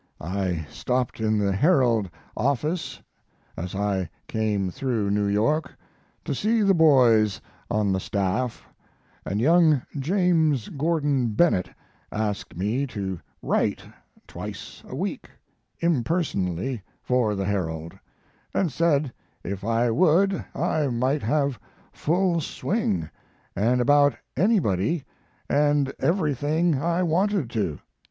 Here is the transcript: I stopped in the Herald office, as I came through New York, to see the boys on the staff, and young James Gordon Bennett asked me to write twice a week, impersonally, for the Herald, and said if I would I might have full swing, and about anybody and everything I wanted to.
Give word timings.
I 0.19 0.65
stopped 0.67 1.19
in 1.19 1.37
the 1.37 1.51
Herald 1.51 2.09
office, 2.35 3.03
as 3.55 3.75
I 3.75 4.09
came 4.27 4.71
through 4.71 5.11
New 5.11 5.27
York, 5.27 5.75
to 6.25 6.33
see 6.33 6.63
the 6.63 6.73
boys 6.73 7.39
on 7.69 7.91
the 7.91 7.99
staff, 7.99 8.67
and 9.27 9.39
young 9.39 9.83
James 9.99 10.69
Gordon 10.69 11.33
Bennett 11.33 11.69
asked 12.11 12.57
me 12.57 12.87
to 12.87 13.19
write 13.43 13.83
twice 14.25 14.81
a 14.87 14.95
week, 14.95 15.29
impersonally, 15.81 16.81
for 17.03 17.35
the 17.35 17.45
Herald, 17.45 17.93
and 18.55 18.71
said 18.71 19.13
if 19.43 19.63
I 19.63 19.91
would 19.91 20.43
I 20.55 20.87
might 20.87 21.21
have 21.21 21.59
full 21.93 22.39
swing, 22.41 23.07
and 23.55 23.79
about 23.79 24.15
anybody 24.35 25.05
and 25.47 25.93
everything 26.01 26.81
I 26.81 27.03
wanted 27.03 27.51
to. 27.51 27.77